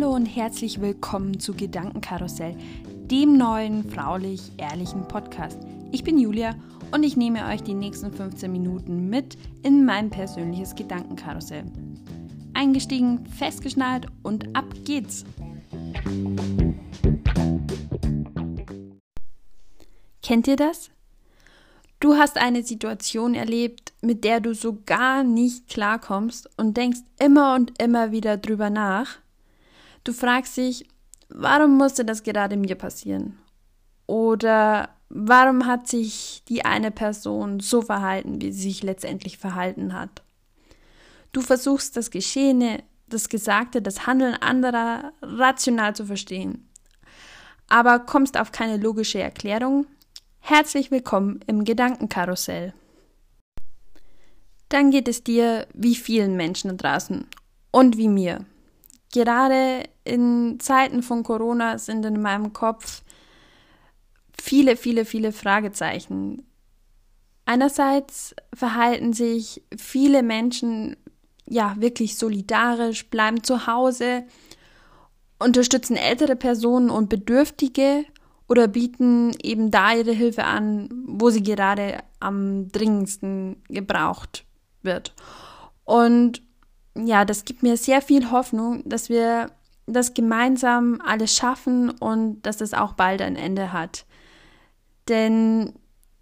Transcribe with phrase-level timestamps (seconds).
[0.00, 2.56] Hallo und herzlich willkommen zu Gedankenkarussell,
[2.86, 5.58] dem neuen fraulich-ehrlichen Podcast.
[5.92, 6.54] Ich bin Julia
[6.90, 11.64] und ich nehme euch die nächsten 15 Minuten mit in mein persönliches Gedankenkarussell.
[12.54, 15.26] Eingestiegen, festgeschnallt und ab geht's!
[20.22, 20.90] Kennt ihr das?
[21.98, 27.54] Du hast eine Situation erlebt, mit der du so gar nicht klarkommst und denkst immer
[27.54, 29.18] und immer wieder drüber nach.
[30.04, 30.86] Du fragst dich,
[31.28, 33.38] warum musste das gerade mir passieren?
[34.06, 40.22] Oder warum hat sich die eine Person so verhalten, wie sie sich letztendlich verhalten hat?
[41.32, 46.68] Du versuchst das Geschehene, das Gesagte, das Handeln anderer rational zu verstehen,
[47.68, 49.86] aber kommst auf keine logische Erklärung
[50.40, 52.74] Herzlich willkommen im Gedankenkarussell.
[54.68, 57.26] Dann geht es dir wie vielen Menschen draußen
[57.70, 58.44] und wie mir.
[59.12, 63.02] Gerade in Zeiten von Corona sind in meinem Kopf
[64.40, 66.46] viele, viele, viele Fragezeichen.
[67.44, 70.96] Einerseits verhalten sich viele Menschen
[71.46, 74.24] ja wirklich solidarisch, bleiben zu Hause,
[75.40, 78.04] unterstützen ältere Personen und Bedürftige
[78.48, 84.44] oder bieten eben da ihre Hilfe an, wo sie gerade am dringendsten gebraucht
[84.82, 85.14] wird.
[85.84, 86.42] Und
[86.94, 89.50] ja, das gibt mir sehr viel Hoffnung, dass wir
[89.86, 94.04] das gemeinsam alles schaffen und dass es auch bald ein Ende hat.
[95.08, 95.72] Denn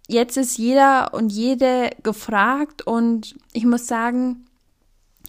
[0.07, 4.45] jetzt ist jeder und jede gefragt und ich muss sagen,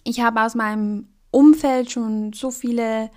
[0.03, 3.11] ich habe aus meinem Umfeld schon so viele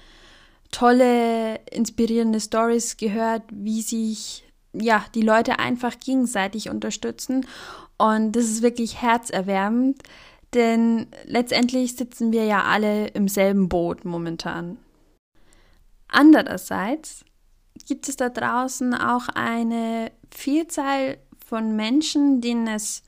[0.71, 7.47] tolle, inspirierende Stories gehört, wie sich ja die Leute einfach gegenseitig unterstützen.
[7.97, 10.03] Und das ist wirklich herzerwärmend,
[10.55, 14.79] denn letztendlich sitzen wir ja alle im selben Boot momentan.
[16.09, 17.25] Andererseits
[17.87, 23.03] gibt es da draußen auch eine Vielzahl von Menschen, denen es,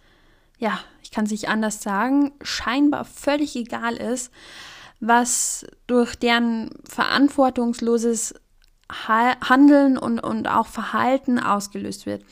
[0.59, 4.33] ja, ich kann es nicht anders sagen, scheinbar völlig egal ist,
[5.01, 8.35] was durch deren verantwortungsloses
[8.91, 12.25] Handeln und, und auch Verhalten ausgelöst wird.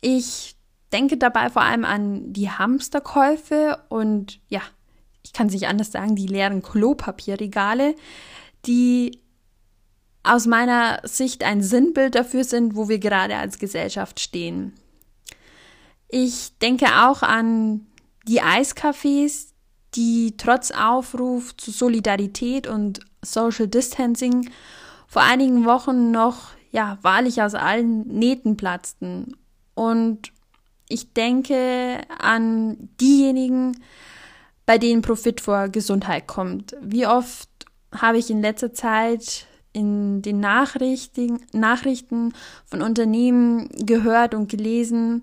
[0.00, 0.55] Ich
[0.92, 4.62] denke dabei vor allem an die Hamsterkäufe und ja,
[5.22, 7.96] ich kann es nicht anders sagen, die leeren Klopapierregale,
[8.66, 9.20] die
[10.22, 14.72] aus meiner Sicht ein Sinnbild dafür sind, wo wir gerade als Gesellschaft stehen.
[16.08, 17.86] Ich denke auch an
[18.26, 19.48] die Eiscafés,
[19.94, 24.50] die trotz Aufruf zu Solidarität und Social Distancing
[25.06, 29.36] vor einigen Wochen noch ja wahrlich aus allen Nähten platzten.
[29.74, 30.32] Und
[30.88, 33.76] ich denke an diejenigen,
[34.66, 36.76] bei denen Profit vor Gesundheit kommt.
[36.80, 37.48] Wie oft
[37.92, 42.32] habe ich in letzter Zeit in den Nachrichten,
[42.64, 45.22] von Unternehmen gehört und gelesen,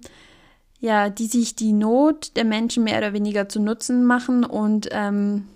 [0.80, 5.48] ja, die sich die Not der Menschen mehr oder weniger zu Nutzen machen und ähm,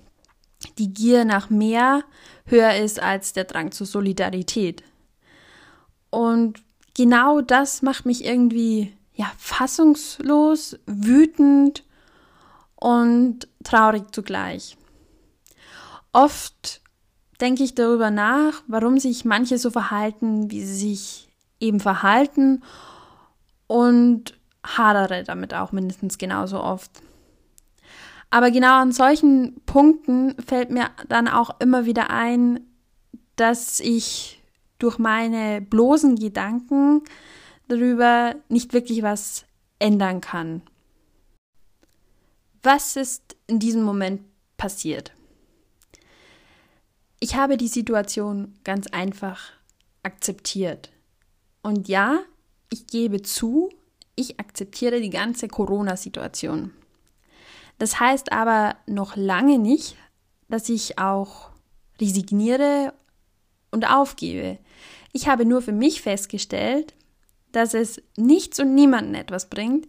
[0.80, 2.04] die Gier nach mehr
[2.46, 4.84] höher ist als der Drang zur Solidarität.
[6.10, 6.64] Und
[6.96, 11.84] genau das macht mich irgendwie ja fassungslos, wütend
[12.76, 14.78] und traurig zugleich.
[16.14, 16.82] Oft
[17.42, 21.30] denke ich darüber nach, warum sich manche so verhalten, wie sie sich
[21.60, 22.64] eben verhalten
[23.66, 26.92] und hadere damit auch mindestens genauso oft.
[28.30, 32.60] Aber genau an solchen Punkten fällt mir dann auch immer wieder ein,
[33.36, 34.44] dass ich
[34.80, 37.04] durch meine bloßen Gedanken
[37.68, 39.46] darüber nicht wirklich was
[39.80, 40.62] ändern kann.
[42.64, 44.22] Was ist in diesem Moment
[44.58, 45.14] passiert?
[47.20, 49.52] Ich habe die Situation ganz einfach
[50.04, 50.92] akzeptiert.
[51.62, 52.20] Und ja,
[52.70, 53.70] ich gebe zu,
[54.16, 56.72] ich akzeptiere die ganze Corona-Situation.
[57.80, 59.96] Das heißt aber noch lange nicht,
[60.50, 61.52] dass ich auch
[62.00, 62.94] resigniere
[63.72, 64.58] und aufgebe.
[65.14, 66.94] Ich habe nur für mich festgestellt,
[67.52, 69.88] dass es nichts und niemanden etwas bringt,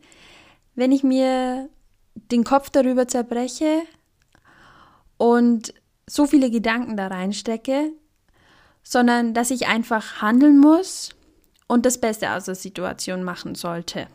[0.74, 1.68] wenn ich mir
[2.14, 3.82] den Kopf darüber zerbreche
[5.16, 5.74] und
[6.06, 7.92] so viele Gedanken da reinstecke,
[8.82, 11.10] sondern dass ich einfach handeln muss
[11.66, 14.08] und das Beste aus der Situation machen sollte.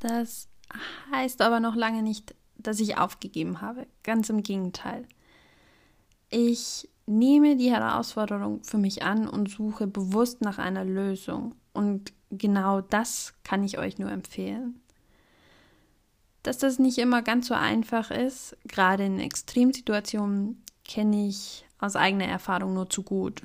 [0.00, 0.48] Das
[1.10, 3.86] heißt aber noch lange nicht, dass ich aufgegeben habe.
[4.02, 5.06] Ganz im Gegenteil.
[6.28, 11.56] Ich nehme die Herausforderung für mich an und suche bewusst nach einer Lösung.
[11.72, 14.80] Und genau das kann ich euch nur empfehlen.
[16.42, 22.26] Dass das nicht immer ganz so einfach ist, gerade in Extremsituationen, kenne ich aus eigener
[22.26, 23.42] Erfahrung nur zu gut.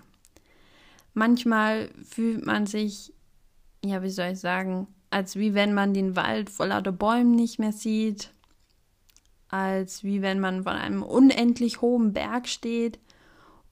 [1.14, 3.14] Manchmal fühlt man sich,
[3.84, 7.60] ja, wie soll ich sagen, als wie wenn man den Wald vor lauter Bäumen nicht
[7.60, 8.32] mehr sieht,
[9.50, 13.00] als wie wenn man von einem unendlich hohen Berg steht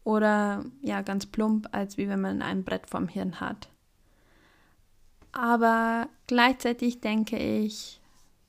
[0.04, 3.70] oder ja, ganz plump, als wie wenn man ein Brett vom Hirn hat.
[5.32, 8.00] Aber gleichzeitig denke ich,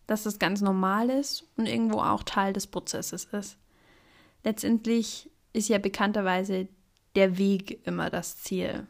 [0.07, 3.57] dass das ganz normal ist und irgendwo auch Teil des Prozesses ist.
[4.43, 6.69] Letztendlich ist ja bekannterweise
[7.15, 8.87] der Weg immer das Ziel.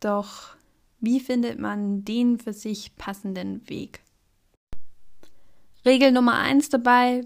[0.00, 0.56] Doch
[1.00, 4.00] wie findet man den für sich passenden Weg?
[5.84, 7.22] Regel Nummer eins dabei,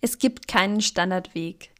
[0.00, 1.73] es gibt keinen Standardweg.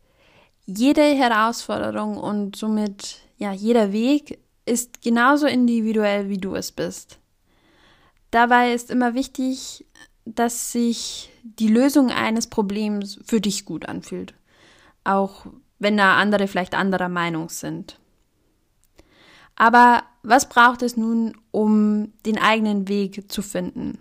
[0.66, 7.18] Jede Herausforderung und somit ja jeder Weg ist genauso individuell, wie du es bist.
[8.30, 9.84] Dabei ist immer wichtig,
[10.24, 14.34] dass sich die Lösung eines Problems für dich gut anfühlt,
[15.04, 15.46] auch
[15.78, 17.98] wenn da andere vielleicht anderer Meinung sind.
[19.56, 23.98] Aber was braucht es nun, um den eigenen Weg zu finden?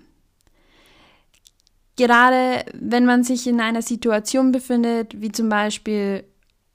[1.96, 6.24] Gerade wenn man sich in einer Situation befindet, wie zum Beispiel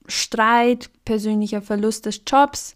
[0.09, 2.75] Streit, persönlicher Verlust des Jobs,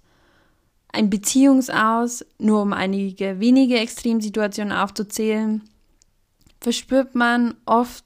[0.91, 5.67] ein Beziehungsaus, nur um einige wenige Extremsituationen aufzuzählen,
[6.61, 8.05] verspürt man oft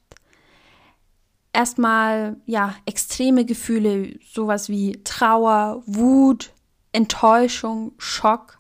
[1.54, 6.54] erstmal ja extreme Gefühle, sowas wie Trauer, Wut,
[6.92, 8.58] Enttäuschung, Schock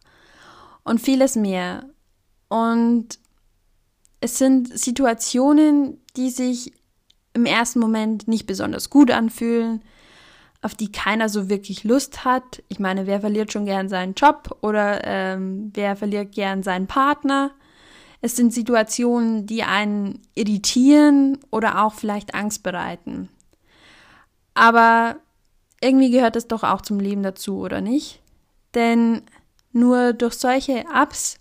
[0.83, 1.89] und vieles mehr.
[2.49, 3.19] Und
[4.19, 6.73] es sind Situationen, die sich
[7.33, 9.83] im ersten Moment nicht besonders gut anfühlen,
[10.67, 12.61] auf die keiner so wirklich Lust hat.
[12.67, 17.51] Ich meine, wer verliert schon gern seinen Job oder ähm, wer verliert gern seinen Partner?
[18.19, 23.29] Es sind Situationen, die einen irritieren oder auch vielleicht Angst bereiten.
[24.55, 25.15] Aber
[25.79, 28.19] irgendwie gehört es doch auch zum Leben dazu, oder nicht?
[28.73, 29.21] Denn
[29.71, 31.37] nur durch solche Ups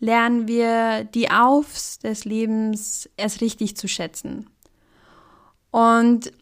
[0.00, 4.48] lernen wir die Aufs des Lebens erst richtig zu schätzen.
[5.70, 6.32] Und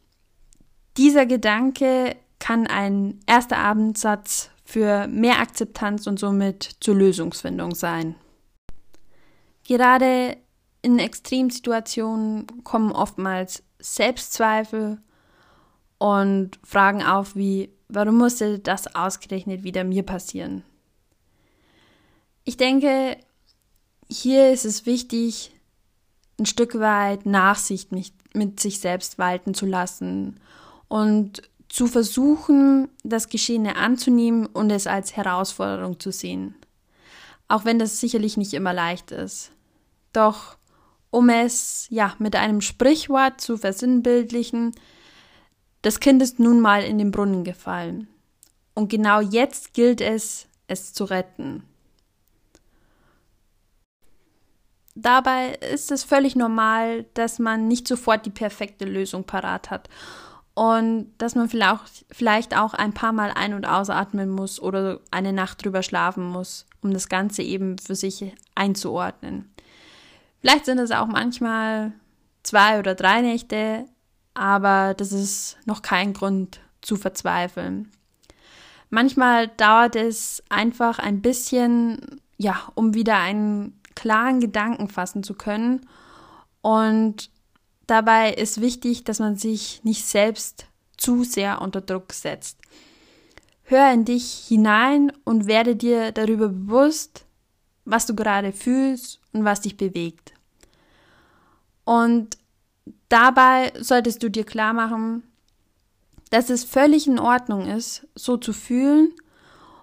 [0.97, 8.17] dieser Gedanke kann ein erster Abendsatz für mehr Akzeptanz und somit zur Lösungsfindung sein.
[9.65, 10.37] Gerade
[10.83, 14.99] in Extremsituationen kommen oftmals Selbstzweifel
[15.99, 20.63] und Fragen auf wie, warum musste das ausgerechnet wieder mir passieren?
[22.45, 23.17] Ich denke,
[24.09, 25.53] hier ist es wichtig,
[26.39, 30.39] ein Stück weit Nachsicht mit, mit sich selbst walten zu lassen
[30.89, 36.55] und zu versuchen, das Geschehene anzunehmen und es als Herausforderung zu sehen.
[37.49, 39.53] Auch wenn das sicherlich nicht immer leicht ist.
[40.13, 40.57] Doch
[41.11, 44.75] um es ja mit einem Sprichwort zu versinnbildlichen,
[45.83, 48.09] das Kind ist nun mal in den Brunnen gefallen.
[48.75, 51.63] Und genau jetzt gilt es, es zu retten.
[54.95, 59.89] Dabei ist es völlig normal, dass man nicht sofort die perfekte Lösung parat hat
[60.57, 65.63] und dass man vielleicht auch ein paar Mal ein- und ausatmen muss oder eine Nacht
[65.63, 69.53] drüber schlafen muss, um das Ganze eben für sich einzuordnen.
[70.41, 71.93] Vielleicht sind es auch manchmal
[72.43, 73.85] zwei oder drei Nächte,
[74.33, 77.93] aber das ist noch kein Grund zu verzweifeln.
[78.89, 82.01] Manchmal dauert es einfach ein bisschen,
[82.39, 85.87] ja, um wieder einen klaren Gedanken fassen zu können
[86.63, 87.29] und
[87.87, 90.67] Dabei ist wichtig, dass man sich nicht selbst
[90.97, 92.59] zu sehr unter Druck setzt.
[93.63, 97.25] Hör in dich hinein und werde dir darüber bewusst,
[97.85, 100.33] was du gerade fühlst und was dich bewegt.
[101.85, 102.39] Und
[103.09, 105.23] dabei solltest du dir klar machen,
[106.31, 109.13] dass es völlig in Ordnung ist, so zu fühlen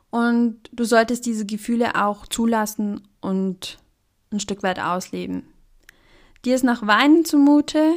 [0.10, 3.80] und du solltest diese Gefühle auch zulassen und
[4.32, 5.53] ein Stück weit ausleben.
[6.46, 7.96] Dir ist nach Weinen zumute.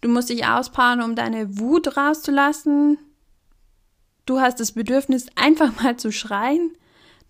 [0.00, 2.98] Du musst dich auspowern, um deine Wut rauszulassen.
[4.26, 6.76] Du hast das Bedürfnis, einfach mal zu schreien.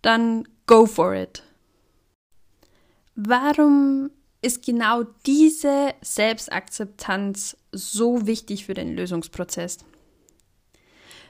[0.02, 1.42] Dann go for it.
[3.14, 4.11] Warum
[4.42, 9.78] ist genau diese Selbstakzeptanz so wichtig für den Lösungsprozess?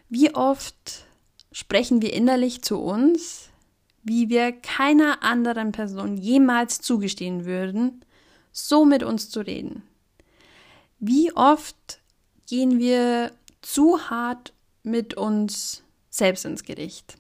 [0.08, 1.06] Wie oft
[1.50, 3.50] sprechen wir innerlich zu uns,
[4.02, 8.04] wie wir keiner anderen Person jemals zugestehen würden,
[8.56, 9.82] so mit uns zu reden.
[10.98, 12.00] Wie oft
[12.48, 17.16] gehen wir zu hart mit uns selbst ins Gericht?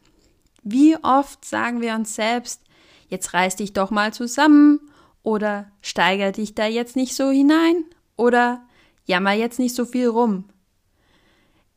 [0.62, 2.62] Wie oft sagen wir uns selbst,
[3.08, 4.80] jetzt reiß dich doch mal zusammen
[5.22, 7.84] oder steiger dich da jetzt nicht so hinein
[8.16, 8.64] oder
[9.04, 10.44] jammer jetzt nicht so viel rum.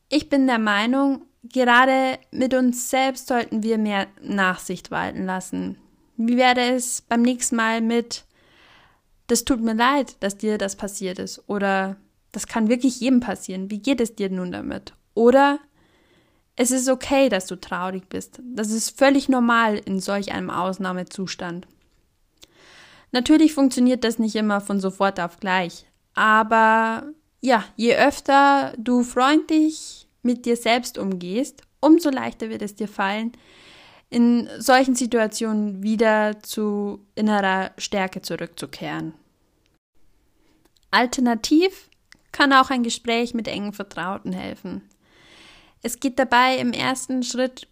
[0.08, 5.78] Ich bin der Meinung, gerade mit uns selbst sollten wir mehr Nachsicht walten lassen.
[6.16, 8.24] Wie wäre es beim nächsten Mal mit,
[9.30, 11.98] das tut mir leid, dass dir das passiert ist oder
[12.32, 13.72] das kann wirklich jedem passieren.
[13.72, 14.94] Wie geht es dir nun damit?
[15.14, 15.60] Oder
[16.56, 18.42] es ist okay, dass du traurig bist.
[18.44, 21.68] Das ist völlig normal in solch einem Ausnahmezustand.
[23.12, 27.08] Natürlich funktioniert das nicht immer von sofort auf gleich, aber
[27.42, 33.32] ja, je öfter du freundlich mit dir selbst umgehst, umso leichter wird es dir fallen,
[34.10, 39.14] in solchen Situationen wieder zu innerer Stärke zurückzukehren.
[40.92, 41.90] Alternativ
[42.32, 44.82] kann auch ein Gespräch mit engen Vertrauten helfen.
[45.82, 47.68] Es geht dabei im ersten Schritt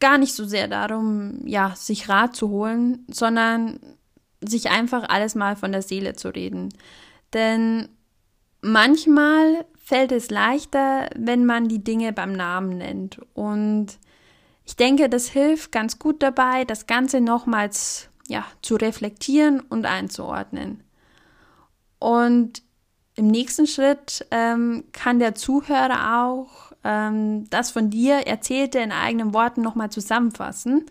[0.00, 3.78] gar nicht so sehr darum, ja, sich Rat zu holen, sondern
[4.40, 6.70] sich einfach alles mal von der Seele zu reden.
[7.32, 7.88] Denn
[8.60, 13.20] manchmal fällt es leichter, wenn man die Dinge beim Namen nennt.
[13.34, 13.98] Und
[14.66, 20.82] ich denke, das hilft ganz gut dabei, das Ganze nochmals ja, zu reflektieren und einzuordnen.
[22.00, 22.62] Und
[23.14, 29.32] im nächsten Schritt ähm, kann der Zuhörer auch ähm, das von dir Erzählte in eigenen
[29.32, 30.84] Worten nochmal zusammenfassen.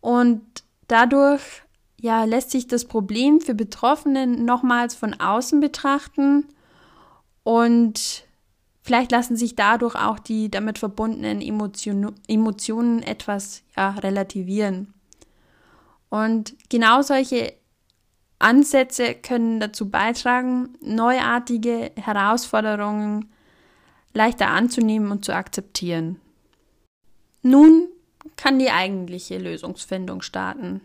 [0.00, 0.42] Und
[0.86, 1.42] dadurch
[1.98, 6.46] ja, lässt sich das Problem für Betroffenen nochmals von außen betrachten
[7.42, 8.24] und
[8.82, 14.92] vielleicht lassen sich dadurch auch die damit verbundenen Emotion, Emotionen etwas ja, relativieren.
[16.10, 17.54] Und genau solche
[18.38, 23.30] Ansätze können dazu beitragen, neuartige Herausforderungen
[24.12, 26.20] leichter anzunehmen und zu akzeptieren.
[27.42, 27.88] Nun
[28.36, 30.80] kann die eigentliche Lösungsfindung starten.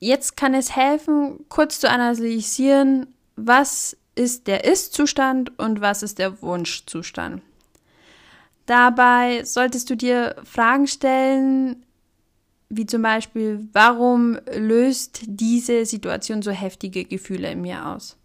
[0.00, 6.42] Jetzt kann es helfen, kurz zu analysieren, was ist der Ist-Zustand und was ist der
[6.42, 7.42] Wunschzustand.
[8.66, 11.84] Dabei solltest du dir Fragen stellen,
[12.68, 18.16] wie zum Beispiel, warum löst diese Situation so heftige Gefühle in mir aus?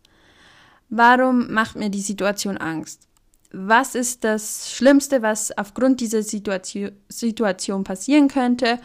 [0.90, 3.08] Warum macht mir die Situation Angst?
[3.54, 8.80] Was ist das Schlimmste, was aufgrund dieser Situation, passieren könnte?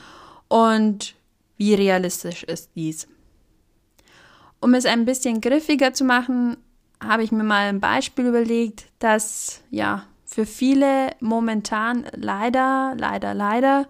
[0.48, 1.14] Und
[1.56, 3.08] wie realistisch ist dies?
[4.60, 6.56] Um es ein bisschen griffiger zu machen,
[7.02, 13.88] habe ich mir mal ein Beispiel überlegt, das ja für viele momentan leider, leider, leider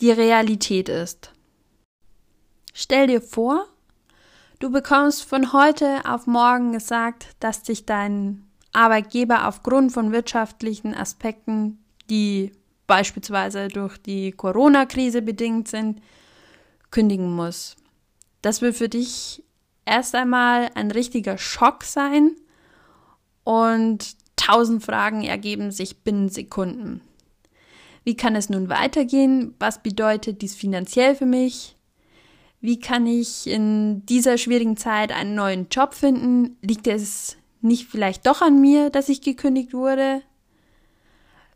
[0.00, 1.32] die Realität ist.
[2.72, 3.66] Stell dir vor,
[4.60, 11.78] du bekommst von heute auf morgen gesagt, dass dich dein Arbeitgeber aufgrund von wirtschaftlichen Aspekten,
[12.08, 12.52] die
[12.86, 16.00] beispielsweise durch die Corona-Krise bedingt sind,
[16.90, 17.76] kündigen muss.
[18.40, 19.42] Das wird für dich
[19.88, 22.32] erst einmal ein richtiger Schock sein
[23.44, 27.00] und tausend Fragen ergeben sich binnen Sekunden.
[28.04, 29.54] Wie kann es nun weitergehen?
[29.58, 31.76] Was bedeutet dies finanziell für mich?
[32.60, 36.56] Wie kann ich in dieser schwierigen Zeit einen neuen Job finden?
[36.62, 40.22] Liegt es nicht vielleicht doch an mir, dass ich gekündigt wurde?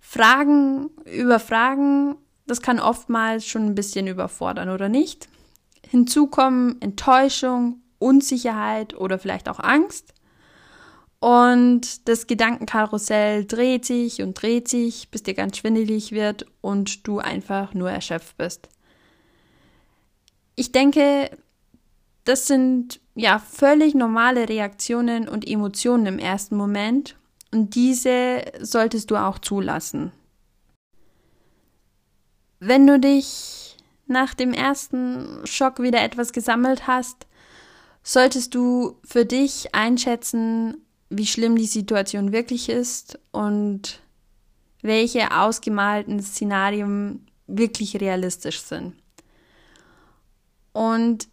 [0.01, 5.29] Fragen über Fragen das kann oftmals schon ein bisschen überfordern, oder nicht?
[5.89, 10.13] Hinzu kommen Enttäuschung, Unsicherheit oder vielleicht auch Angst.
[11.21, 17.21] Und das Gedankenkarussell dreht sich und dreht sich, bis dir ganz schwindelig wird und du
[17.21, 18.69] einfach nur erschöpft bist.
[20.57, 21.31] Ich denke,
[22.25, 27.17] das sind ja völlig normale Reaktionen und Emotionen im ersten Moment
[27.53, 30.13] und diese solltest du auch zulassen.
[32.59, 37.27] Wenn du dich nach dem ersten Schock wieder etwas gesammelt hast,
[38.03, 40.79] solltest du für dich einschätzen,
[41.09, 44.01] wie schlimm die Situation wirklich ist und
[44.83, 48.95] welche ausgemalten Szenarien wirklich realistisch sind.
[50.73, 51.29] Und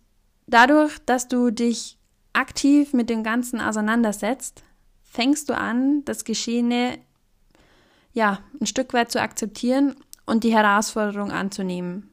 [0.47, 1.97] dadurch, dass du dich
[2.33, 4.63] aktiv mit dem Ganzen auseinandersetzt,
[5.03, 6.99] fängst du an, das Geschehene
[8.13, 9.95] ja ein Stück weit zu akzeptieren
[10.25, 12.09] und die Herausforderung anzunehmen.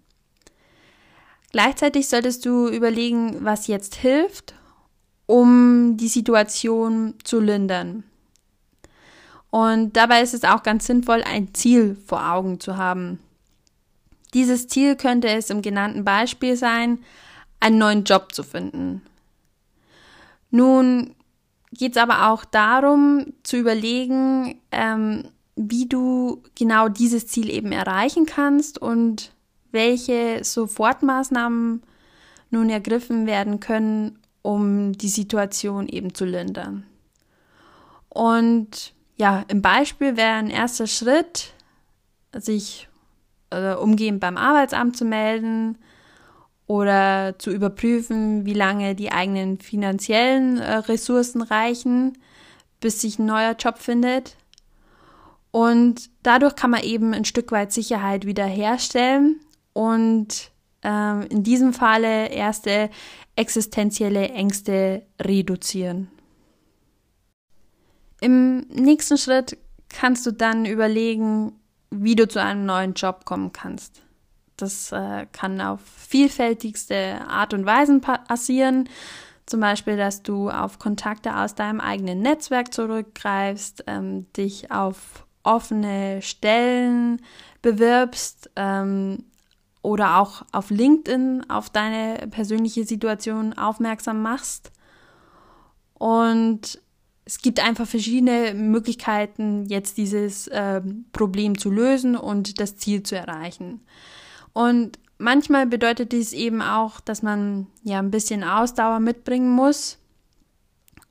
[1.57, 4.53] Gleichzeitig solltest du überlegen, was jetzt hilft,
[5.25, 8.05] um die Situation zu lindern.
[9.49, 13.21] Und dabei ist es auch ganz sinnvoll, ein Ziel vor Augen zu haben.
[14.35, 16.99] Dieses Ziel könnte es im genannten Beispiel sein,
[17.59, 19.01] einen neuen Job zu finden.
[20.51, 21.15] Nun
[21.73, 28.27] geht es aber auch darum zu überlegen, ähm, wie du genau dieses Ziel eben erreichen
[28.27, 29.33] kannst und
[29.77, 31.83] welche Sofortmaßnahmen
[32.51, 36.85] nun ergriffen werden können, um die Situation eben zu lindern.
[38.09, 41.53] Und ja, im Beispiel wäre ein erster Schritt,
[42.33, 42.89] sich
[43.51, 45.77] äh, umgehend beim Arbeitsamt zu melden
[46.67, 52.17] oder zu überprüfen, wie lange die eigenen finanziellen äh, Ressourcen reichen,
[52.81, 54.37] bis sich ein neuer Job findet.
[55.51, 59.41] Und dadurch kann man eben ein Stück weit Sicherheit wiederherstellen
[59.77, 60.53] und
[60.83, 62.89] ähm, in diesem Falle erste
[63.37, 66.09] existenzielle Ängste reduzieren.
[68.23, 69.59] Im nächsten Schritt
[69.91, 71.53] kannst du dann überlegen,
[71.91, 74.03] wie du zu einem neuen Job kommen kannst.
[74.57, 78.89] Das äh, kann auf vielfältigste Art und Weisen passieren.
[79.45, 86.23] Zum Beispiel, dass du auf Kontakte aus deinem eigenen Netzwerk zurückgreifst, ähm, dich auf offene
[86.23, 87.21] Stellen
[87.61, 89.25] bewirbst ähm,
[89.87, 94.73] oder auch auf LinkedIn auf deine persönliche Situation aufmerksam machst.
[95.95, 96.81] Und
[97.25, 103.15] es gibt einfach verschiedene Möglichkeiten, jetzt dieses äh, Problem zu lösen und das Ziel zu
[103.15, 103.81] erreichen.
[104.53, 109.99] Und manchmal bedeutet dies eben auch, dass man ja ein bisschen Ausdauer mitbringen muss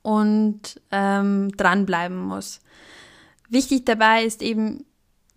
[0.02, 2.60] und ähm, dranbleiben muss.
[3.48, 4.84] Wichtig dabei ist eben,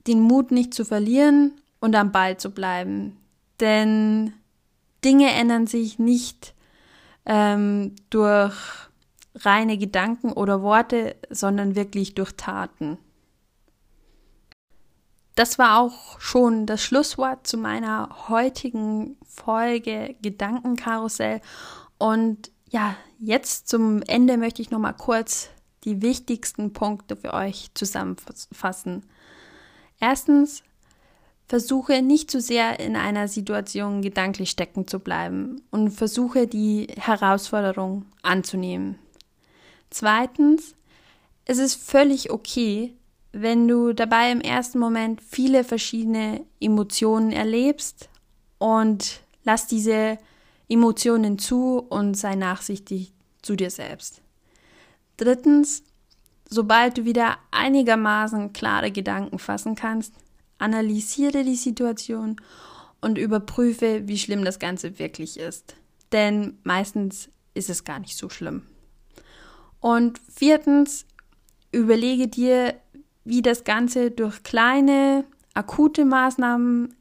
[0.08, 3.15] den Mut nicht zu verlieren und am Ball zu bleiben.
[3.60, 4.34] Denn
[5.04, 6.54] Dinge ändern sich nicht
[7.25, 8.56] ähm, durch
[9.36, 12.98] reine Gedanken oder Worte, sondern wirklich durch Taten.
[15.36, 21.39] Das war auch schon das Schlusswort zu meiner heutigen Folge Gedankenkarussell.
[21.98, 25.50] Und ja, jetzt zum Ende möchte ich noch mal kurz
[25.86, 29.06] die wichtigsten Punkte für euch zusammenfassen.
[30.01, 30.63] Erstens,
[31.50, 38.06] versuche nicht zu sehr in einer Situation gedanklich stecken zu bleiben und versuche die Herausforderung
[38.22, 39.00] anzunehmen.
[39.89, 40.75] Zweitens,
[41.46, 42.94] es ist völlig okay,
[43.32, 48.09] wenn du dabei im ersten Moment viele verschiedene Emotionen erlebst
[48.59, 50.20] und lass diese
[50.68, 54.22] Emotionen zu und sei nachsichtig zu dir selbst.
[55.18, 55.81] Drittens,
[56.48, 60.14] sobald du wieder einigermaßen klare Gedanken fassen kannst,
[60.59, 62.39] analysiere die Situation
[63.01, 65.75] und überprüfe, wie schlimm das Ganze wirklich ist.
[66.11, 68.63] Denn meistens ist es gar nicht so schlimm.
[69.79, 71.05] Und viertens,
[71.72, 72.75] überlege dir,
[73.24, 76.95] wie das Ganze durch kleine, akute Maßnahmen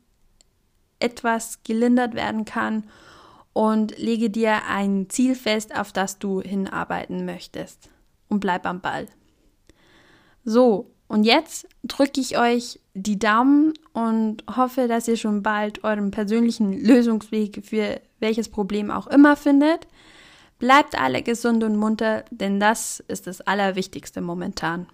[1.00, 2.84] etwas gelindert werden kann
[3.52, 7.88] und lege dir ein Ziel fest, auf das du hinarbeiten möchtest.
[8.28, 9.06] Und bleib am Ball.
[10.44, 16.10] So, und jetzt drücke ich euch die Daumen und hoffe, dass ihr schon bald euren
[16.10, 19.86] persönlichen Lösungsweg für welches Problem auch immer findet.
[20.58, 24.88] Bleibt alle gesund und munter, denn das ist das Allerwichtigste momentan.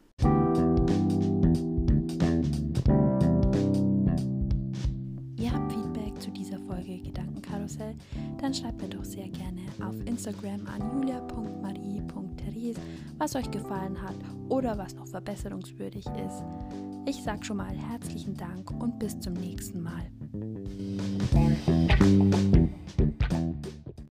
[5.38, 7.94] Ihr habt Feedback zu dieser Folge Gedankenkarussell?
[8.42, 12.80] Dann schreibt mir doch sehr gerne auf Instagram an julia.marie.therese,
[13.16, 14.16] was euch gefallen hat
[14.50, 16.44] oder was noch verbesserungswürdig ist.
[17.06, 20.10] Ich sage schon mal herzlichen Dank und bis zum nächsten Mal.